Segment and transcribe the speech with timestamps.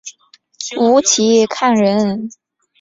[0.79, 2.31] 吴其沆人。